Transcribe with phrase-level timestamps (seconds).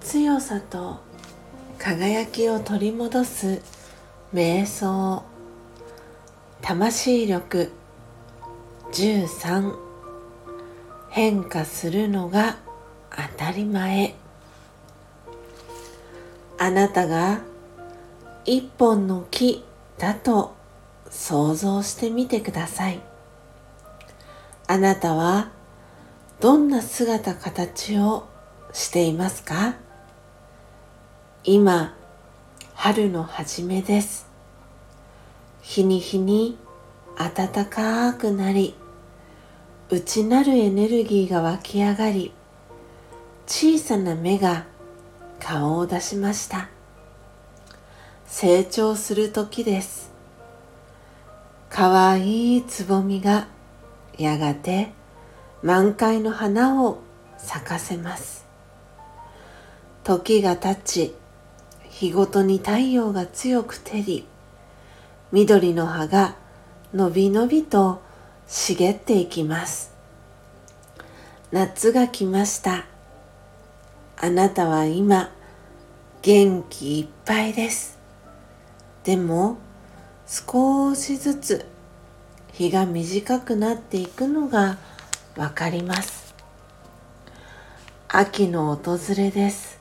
[0.00, 1.00] 強さと
[1.78, 3.60] 輝きを取り戻す
[4.32, 5.24] 瞑想
[6.62, 7.72] 魂力
[8.92, 9.74] 13
[11.10, 12.58] 変化するのが
[13.10, 14.14] 当たり前。
[16.56, 17.40] あなたが
[18.44, 19.64] 一本の木
[19.98, 20.54] だと
[21.10, 23.13] 想像してみてください。
[24.66, 25.50] あなたは
[26.40, 28.26] どんな姿形を
[28.72, 29.74] していますか？
[31.44, 31.94] 今
[32.72, 34.26] 春の初めです。
[35.60, 36.56] 日に日に
[37.18, 38.74] 暖かくなり
[39.90, 42.32] 内なるエネルギーが湧き上がり
[43.46, 44.64] 小さな芽が
[45.40, 46.70] 顔を出しました。
[48.26, 50.10] 成長する時です。
[51.68, 53.46] かわいいつぼみが
[54.18, 54.92] やがて
[55.62, 57.00] 満開の花を
[57.38, 58.44] 咲かせます。
[60.02, 61.14] 時が経ち
[61.82, 64.26] 日ごとに太陽が強く照り
[65.32, 66.36] 緑の葉が
[66.92, 68.02] のびのびと
[68.46, 69.92] 茂っていきます。
[71.50, 72.84] 夏が来ました。
[74.16, 75.32] あなたは今
[76.22, 77.98] 元気いっぱいです。
[79.02, 79.58] でも
[80.26, 81.66] 少しずつ
[82.54, 84.78] 日が短くなっていくのが
[85.36, 86.36] わかります。
[88.06, 89.80] 秋の訪れです。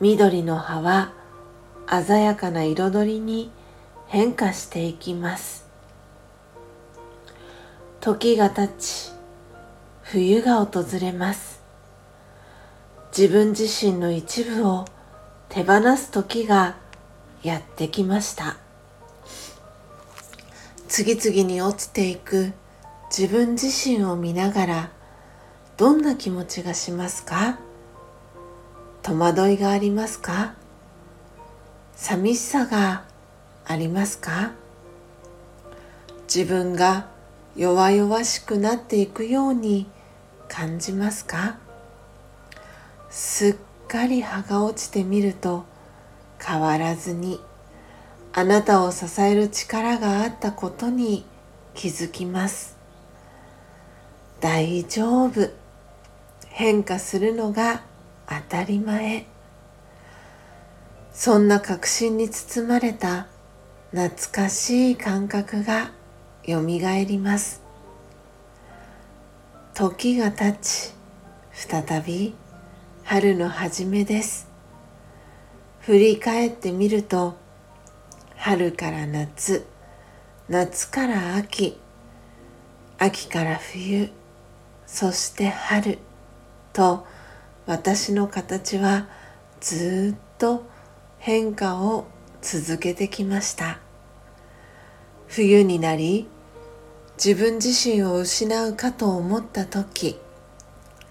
[0.00, 1.12] 緑の葉は
[1.88, 3.52] 鮮やかな彩りに
[4.08, 5.64] 変化していきます。
[8.00, 9.12] 時が経ち
[10.02, 11.62] 冬が訪れます。
[13.16, 14.86] 自分自身の一部を
[15.48, 16.74] 手放す時が
[17.44, 18.63] やってきました。
[20.96, 22.52] 次々に落ちていく。
[23.10, 24.90] 自分自身を見ながら
[25.76, 27.58] どんな気持ちがしますか？
[29.02, 30.54] 戸惑いがありますか？
[31.96, 33.02] 寂しさが
[33.64, 34.52] ありますか？
[36.32, 37.08] 自分が
[37.56, 39.88] 弱々しくなっていくように
[40.48, 41.58] 感じますか？
[43.10, 43.56] すっ
[43.88, 45.64] かり葉が落ちてみると
[46.38, 47.40] 変わらずに
[48.36, 51.24] あなたを支える力があったことに
[51.72, 52.76] 気づきます。
[54.40, 55.50] 大丈夫。
[56.48, 57.84] 変化するのが
[58.28, 59.26] 当たり前。
[61.12, 63.28] そんな確信に包まれた
[63.92, 65.92] 懐かしい感覚が
[66.42, 67.62] よみがえります。
[69.74, 70.92] 時が経ち
[71.52, 72.34] 再び
[73.04, 74.48] 春の初めです。
[75.82, 77.43] 振り返ってみると
[78.46, 79.64] 春から夏。
[80.50, 81.80] 夏から秋。
[82.98, 84.10] 秋から冬。
[84.86, 85.98] そして春
[86.74, 87.06] と。
[87.64, 89.08] 私の形は
[89.62, 90.62] ずっと
[91.18, 92.04] 変化を
[92.42, 93.78] 続けてきました。
[95.26, 96.28] 冬になり
[97.16, 100.20] 自分自身を失うかと思った時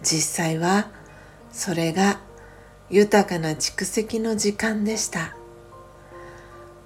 [0.04, 0.92] 実際は
[1.52, 2.20] それが
[2.92, 5.36] 豊かな蓄積の時間でした。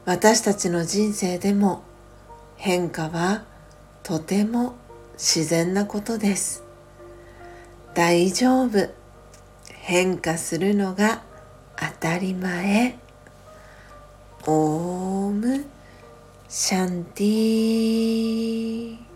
[0.07, 1.83] 私たちの人生でも
[2.55, 3.43] 変化は
[4.03, 4.73] とても
[5.15, 6.63] 自然なことです。
[7.93, 8.89] 大丈夫。
[9.69, 11.23] 変化するのが
[11.75, 12.97] 当たり前。
[14.45, 15.65] オーム
[16.47, 19.06] シャンティー。